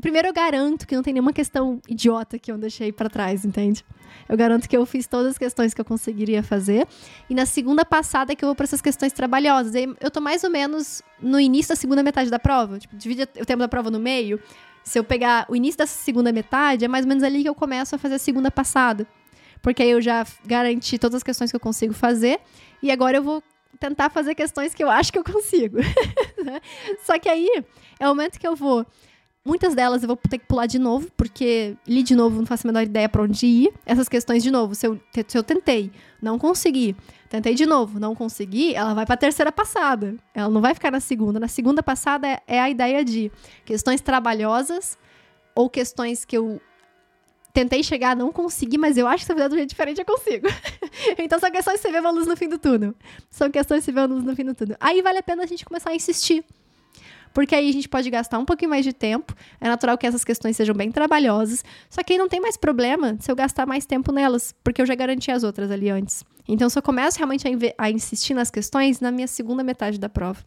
[0.00, 3.84] primeiro eu garanto que não tem nenhuma questão idiota que eu deixei para trás, entende?
[4.28, 6.86] Eu garanto que eu fiz todas as questões que eu conseguiria fazer.
[7.28, 9.74] E na segunda passada é que eu vou para essas questões trabalhosas.
[10.00, 12.78] Eu tô mais ou menos no início da segunda metade da prova.
[12.78, 14.40] Tipo, divide o tempo da prova no meio.
[14.84, 17.54] Se eu pegar o início da segunda metade, é mais ou menos ali que eu
[17.54, 19.06] começo a fazer a segunda passada.
[19.60, 22.40] Porque aí eu já garanti todas as questões que eu consigo fazer.
[22.82, 23.42] E agora eu vou
[23.78, 25.78] tentar fazer questões que eu acho que eu consigo.
[27.04, 27.48] Só que aí
[27.98, 28.86] é o momento que eu vou
[29.44, 32.64] Muitas delas eu vou ter que pular de novo, porque li de novo, não faço
[32.64, 33.72] a menor ideia para onde ir.
[33.84, 36.94] Essas questões de novo, se eu, se eu tentei, não consegui,
[37.28, 40.14] tentei de novo, não consegui, ela vai para a terceira passada.
[40.32, 41.40] Ela não vai ficar na segunda.
[41.40, 43.32] Na segunda passada é, é a ideia de
[43.64, 44.96] questões trabalhosas
[45.56, 46.60] ou questões que eu
[47.52, 49.98] tentei chegar, não consegui, mas eu acho que se eu fizer de um jeito diferente,
[49.98, 50.46] eu consigo.
[51.18, 52.94] então são questões que você vê uma luz no fim do túnel.
[53.28, 54.76] São questões que você vê uma luz no fim do túnel.
[54.78, 56.44] Aí vale a pena a gente começar a insistir
[57.32, 59.34] porque aí a gente pode gastar um pouquinho mais de tempo.
[59.60, 63.16] É natural que essas questões sejam bem trabalhosas, só que aí não tem mais problema
[63.20, 66.24] se eu gastar mais tempo nelas, porque eu já garanti as outras ali antes.
[66.48, 70.40] Então, só começo realmente a, a insistir nas questões na minha segunda metade da prova.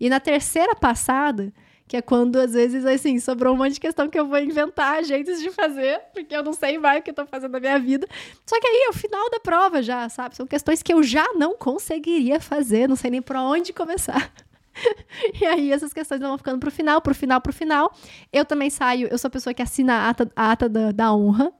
[0.00, 1.52] E na terceira passada,
[1.86, 5.04] que é quando, às vezes, assim, sobrou um monte de questão que eu vou inventar
[5.04, 7.78] jeitos de fazer, porque eu não sei mais o que eu tô fazendo na minha
[7.78, 8.06] vida.
[8.46, 10.34] Só que aí é o final da prova já, sabe?
[10.34, 14.32] São questões que eu já não conseguiria fazer, não sei nem por onde começar.
[15.40, 17.92] e aí essas questões vão ficando pro final, pro final, pro final.
[18.32, 21.14] Eu também saio, eu sou a pessoa que assina a ata, a ata da, da
[21.14, 21.52] honra.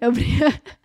[0.00, 0.12] Eu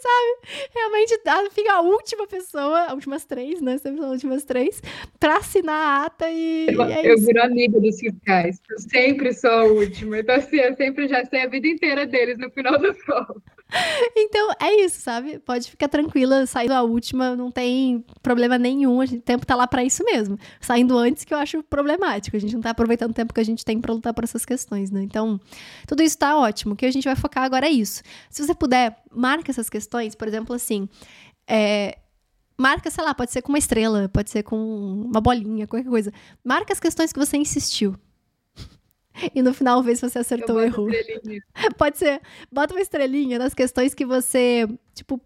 [0.00, 0.70] Sabe?
[0.74, 1.20] Realmente
[1.52, 3.76] fica a última pessoa, as últimas três, né?
[3.78, 4.82] Sempre são as últimas três,
[5.20, 6.66] pra assinar a ata e.
[6.68, 8.60] Eu, e é eu viro amiga dos fiscais.
[8.70, 10.18] Eu sempre sou a última.
[10.18, 13.42] Então, assim, eu sempre já sei a vida inteira deles no final da prova.
[14.16, 15.38] Então, é isso, sabe?
[15.40, 18.98] Pode ficar tranquila, saindo a última, não tem problema nenhum.
[18.98, 20.38] o tempo tá lá para isso mesmo.
[20.60, 22.36] Saindo antes que eu acho problemático.
[22.36, 24.44] A gente não tá aproveitando o tempo que a gente tem para lutar por essas
[24.44, 25.02] questões, né?
[25.02, 25.40] Então,
[25.86, 26.74] tudo isso tá ótimo.
[26.74, 28.02] O que a gente vai focar agora é isso.
[28.30, 30.88] Se você puder, marca essas questões, por exemplo, assim.
[31.46, 31.98] É,
[32.58, 36.12] marca, sei lá, pode ser com uma estrela, pode ser com uma bolinha, qualquer coisa.
[36.44, 37.96] Marca as questões que você insistiu.
[39.34, 40.88] E no final vê se você acertou ou errou.
[41.78, 42.20] Pode ser.
[42.50, 45.20] Bota uma estrelinha nas questões que você, tipo,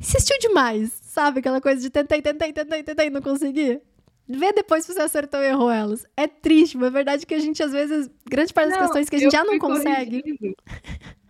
[0.00, 1.40] insistiu demais, sabe?
[1.40, 3.80] Aquela coisa de tentei, tentei, tentei, tentei, não consegui.
[4.26, 6.06] Vê depois se você acertou ou errou elas.
[6.16, 9.08] É triste, mas é verdade que a gente, às vezes, grande parte das não, questões
[9.08, 10.22] que a gente já não consegue.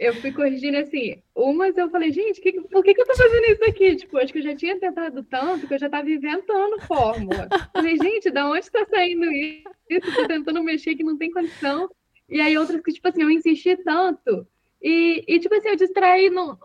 [0.00, 3.44] Eu fui corrigindo assim, umas eu falei, gente, que, por que, que eu tô fazendo
[3.52, 3.96] isso aqui?
[3.96, 7.46] Tipo, acho que eu já tinha tentado tanto que eu já tava inventando fórmula.
[7.70, 9.68] Falei, gente, da onde tá saindo isso?
[10.16, 11.86] Tô tentando mexer que não tem condição.
[12.30, 14.46] E aí outras que, tipo assim, eu insisti tanto.
[14.82, 16.58] E, e tipo assim, eu distraí no,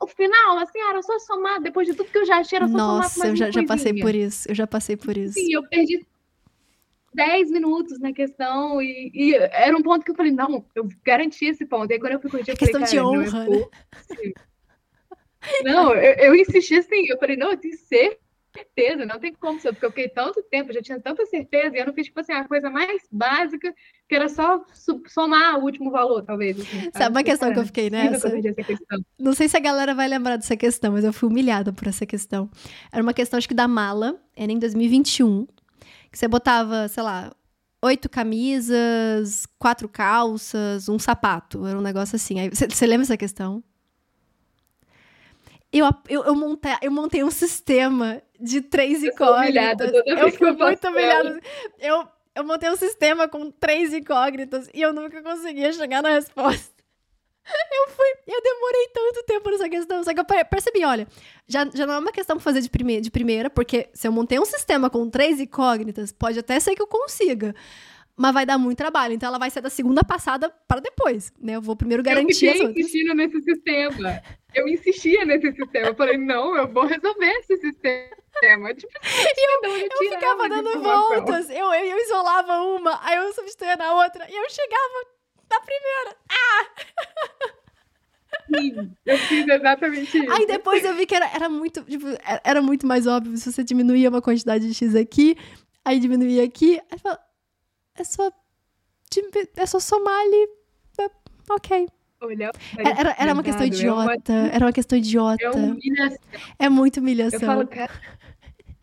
[0.00, 2.74] no final, assim, era só somar, depois de tudo que eu já achei, era só
[2.74, 5.34] Nossa, somar Nossa, eu já, já passei por isso, eu já passei por isso.
[5.34, 6.06] Sim, eu perdi
[7.14, 11.46] 10 minutos na questão e, e, era um ponto que eu falei, não, eu garanti
[11.46, 11.90] esse ponto.
[11.90, 14.32] E aí quando eu fui corrigir, eu falei, questão de honra, não, né?
[15.64, 19.84] não eu, eu, insisti assim, eu falei, não, eu tenho certeza, não tem como porque
[19.84, 22.46] eu fiquei tanto tempo, já tinha tanta certeza, e eu não fiz, tipo assim, a
[22.46, 23.74] coisa mais básica,
[24.08, 24.64] que era só
[25.06, 26.60] somar o último valor, talvez.
[26.60, 27.16] Assim, sabe?
[27.16, 28.30] uma questão que eu fiquei nessa?
[29.18, 32.04] Não sei se a galera vai lembrar dessa questão, mas eu fui humilhada por essa
[32.04, 32.50] questão.
[32.92, 35.46] Era uma questão, acho que da mala, era em 2021,
[36.10, 37.32] que você botava, sei lá,
[37.82, 41.66] oito camisas, quatro calças, um sapato.
[41.66, 42.40] Era um negócio assim.
[42.40, 43.62] Aí, você, lembra essa questão?
[45.72, 49.92] Eu, eu, eu, montei, eu montei um sistema de três eu incógnitas.
[50.06, 51.40] Eu fui muito humilhada.
[51.78, 56.77] Eu, eu montei um sistema com três incógnitas e eu nunca conseguia chegar na resposta.
[57.78, 61.06] Eu fui, eu demorei tanto tempo nessa questão, só que eu percebi, olha,
[61.46, 64.12] já, já não é uma questão pra fazer de, prime de primeira, porque se eu
[64.12, 67.54] montei um sistema com três incógnitas, pode até ser que eu consiga,
[68.16, 71.54] mas vai dar muito trabalho, então ela vai ser da segunda passada para depois, né?
[71.54, 74.22] Eu vou primeiro garantir eu fiquei insistindo nesse sistema,
[74.54, 78.18] eu insistia nesse sistema, eu falei, não, eu vou resolver esse sistema.
[78.74, 83.76] Tipo, e eu, eu ficava dando voltas, eu, eu, eu isolava uma, aí eu substituía
[83.76, 85.17] na outra, e eu chegava
[85.50, 86.16] na primeira.
[86.30, 86.66] Ah!
[88.54, 90.32] Sim, eu fiz exatamente isso.
[90.32, 92.06] Aí depois eu vi que era, era muito, tipo,
[92.42, 95.36] era muito mais óbvio se você diminuía uma quantidade de X aqui,
[95.84, 97.18] aí diminuía aqui, aí fala,
[97.94, 98.30] é só,
[99.56, 100.48] é só somar ali,
[100.98, 101.10] é,
[101.50, 101.88] ok.
[102.20, 105.44] Olha, era, era uma questão idiota, é era uma questão idiota.
[105.44, 106.18] É humilhação.
[106.58, 107.40] É muito humilhação.
[107.40, 107.92] Eu falo, cara,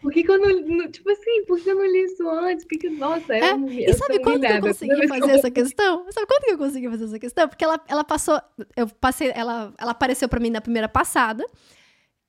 [0.06, 2.64] por que, que eu não, Tipo assim, por que eu não li isso antes?
[2.64, 6.06] Por que, que nossa, é, é E sabe quando que eu consegui fazer essa questão?
[6.12, 7.50] Sabe quando que eu consegui fazer essa questão?
[7.50, 8.40] Porque ela, ela passou.
[8.76, 9.32] Eu passei.
[9.34, 11.44] Ela, ela apareceu para mim na primeira passada.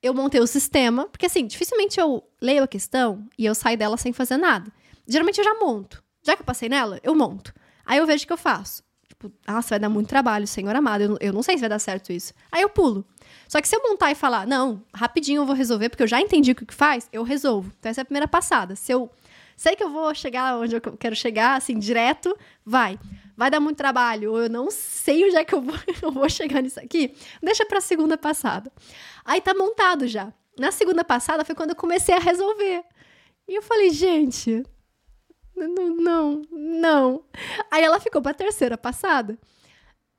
[0.03, 1.07] Eu montei o sistema.
[1.07, 4.73] Porque assim, dificilmente eu leio a questão e eu saio dela sem fazer nada.
[5.07, 6.03] Geralmente eu já monto.
[6.25, 7.53] Já que eu passei nela, eu monto.
[7.85, 8.83] Aí eu vejo o que eu faço.
[9.19, 11.03] Tipo, nossa, vai dar muito trabalho, senhor amado.
[11.03, 12.35] Eu, eu não sei se vai dar certo isso.
[12.53, 13.05] Aí eu pulo.
[13.49, 16.21] Só que se eu montar e falar, não, rapidinho eu vou resolver, porque eu já
[16.21, 17.73] entendi o que faz, eu resolvo.
[17.79, 18.77] Então essa é a primeira passada.
[18.77, 19.11] Se eu
[19.57, 22.99] sei que eu vou chegar onde eu quero chegar, assim, direto, vai.
[23.37, 26.29] Vai dar muito trabalho, ou eu não sei onde é que eu vou, eu vou
[26.29, 28.71] chegar nisso aqui, deixa pra segunda passada.
[29.25, 30.33] Aí tá montado já.
[30.59, 32.83] Na segunda passada foi quando eu comecei a resolver.
[33.49, 34.65] E eu falei, gente,
[35.57, 37.25] não, não, não.
[37.71, 39.39] Aí ela ficou pra terceira passada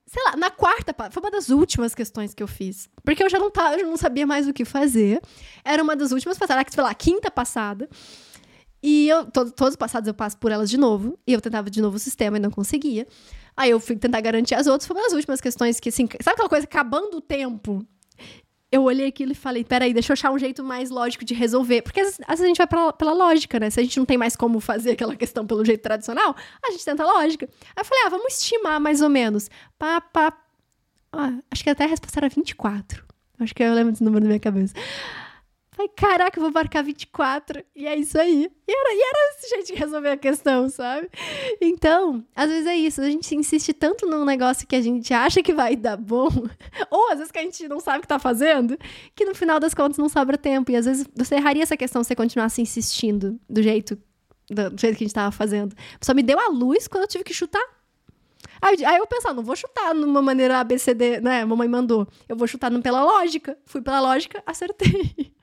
[0.07, 2.89] sei lá, na quarta, foi uma das últimas questões que eu fiz.
[3.03, 5.21] Porque eu já não, tava, eu não sabia mais o que fazer.
[5.63, 7.89] Era uma das últimas passadas, sei lá, quinta passada.
[8.81, 11.19] E eu, todo, todos os passados eu passo por elas de novo.
[11.27, 13.05] E eu tentava de novo o sistema e não conseguia.
[13.55, 14.87] Aí eu fui tentar garantir as outras.
[14.87, 17.85] Foi uma das últimas questões que, assim, sabe aquela coisa, acabando o tempo?
[18.71, 21.81] Eu olhei aquilo e falei, peraí, deixa eu achar um jeito mais lógico de resolver.
[21.81, 23.69] Porque às, vezes a gente vai pela, pela lógica, né?
[23.69, 26.83] Se a gente não tem mais como fazer aquela questão pelo jeito tradicional, a gente
[26.83, 27.47] tenta a lógica.
[27.75, 29.49] Aí eu falei, ah, vamos estimar mais ou menos.
[29.79, 30.33] Pá, pá.
[31.13, 33.05] Ah, acho que até a resposta era 24.
[33.39, 34.73] Acho que eu lembro desse número na minha cabeça.
[35.77, 37.63] Falei, caraca, eu vou marcar 24.
[37.75, 38.51] E é isso aí.
[38.67, 41.07] E era, e era esse jeito de resolver a questão, sabe?
[41.61, 42.99] Então, às vezes é isso.
[42.99, 46.29] A gente insiste tanto num negócio que a gente acha que vai dar bom,
[46.89, 48.75] ou às vezes que a gente não sabe o que tá fazendo,
[49.15, 50.71] que no final das contas não sobra tempo.
[50.71, 53.95] E às vezes você erraria essa questão se você continuasse insistindo do jeito,
[54.49, 55.75] do, jeito que a gente tava fazendo.
[56.01, 57.63] Só me deu a luz quando eu tive que chutar.
[58.59, 61.45] Aí, aí eu pensava, não vou chutar numa maneira ABCD, né?
[61.45, 62.07] Mamãe mandou.
[62.27, 63.55] Eu vou chutar pela lógica.
[63.67, 65.31] Fui pela lógica, acertei.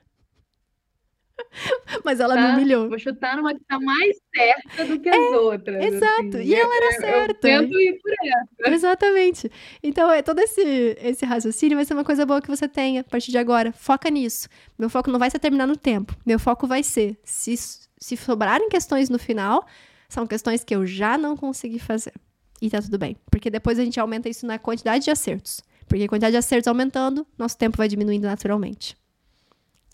[2.03, 2.41] Mas ela tá?
[2.41, 2.89] me humilhou.
[2.89, 5.83] Vou chutar numa que tá mais certa do que as é, outras.
[5.83, 6.37] Exato.
[6.37, 6.43] Assim.
[6.43, 7.49] E ela era certa.
[7.49, 8.75] Eu tento ir por essa.
[8.75, 9.51] Exatamente.
[9.81, 13.03] Então, é, todo esse, esse raciocínio vai ser uma coisa boa que você tenha a
[13.03, 13.71] partir de agora.
[13.71, 14.47] Foca nisso.
[14.77, 16.15] Meu foco não vai ser terminar no tempo.
[16.25, 19.65] Meu foco vai ser, se, se sobrarem questões no final,
[20.09, 22.13] são questões que eu já não consegui fazer.
[22.61, 23.17] E tá tudo bem.
[23.29, 25.61] Porque depois a gente aumenta isso na quantidade de acertos.
[25.87, 28.97] Porque a quantidade de acertos aumentando, nosso tempo vai diminuindo naturalmente.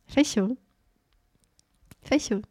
[0.08, 0.58] Fechou.
[2.02, 2.42] Fechou.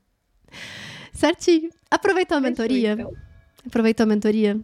[1.13, 1.71] Certinho.
[1.91, 2.97] Aproveitou a mentoria?
[2.97, 3.23] Fechou, então.
[3.67, 4.61] Aproveitou a mentoria?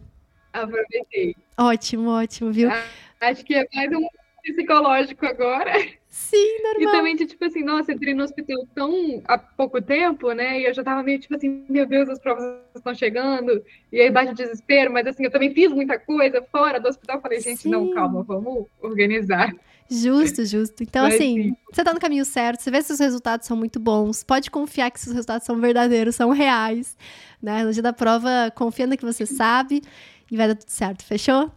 [0.53, 1.35] Aproveitei.
[1.57, 2.69] Ótimo, ótimo, viu?
[2.71, 2.83] Ah,
[3.21, 4.07] acho que é mais um
[4.43, 5.71] psicológico agora.
[6.17, 6.81] Sim, normal.
[6.81, 10.59] E também, tipo assim, nossa, entrei no hospital tão há pouco tempo, né?
[10.59, 12.43] E eu já tava meio tipo assim, meu Deus, as provas
[12.75, 13.63] estão chegando.
[13.91, 17.21] E aí bate o desespero, mas assim, eu também fiz muita coisa fora do hospital.
[17.21, 17.69] Falei, gente, Sim.
[17.69, 19.53] não, calma, vamos organizar.
[19.89, 20.81] Justo, justo.
[20.81, 21.57] Então, Mas, assim, sim.
[21.71, 24.89] você tá no caminho certo, você vê se os resultados são muito bons, pode confiar
[24.89, 26.97] que seus resultados são verdadeiros, são reais.
[27.41, 27.63] Né?
[27.63, 29.83] No dia da prova, confia no que você sabe
[30.31, 31.05] e vai dar tudo certo.
[31.05, 31.51] Fechou?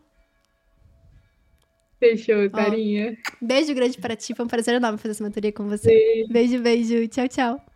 [2.01, 3.17] Fechou, carinha.
[3.41, 6.27] beijo grande para ti, foi um prazer enorme fazer essa mentoria com você.
[6.31, 6.61] Beijo.
[6.61, 7.07] beijo.
[7.09, 7.70] Tchau, tchau.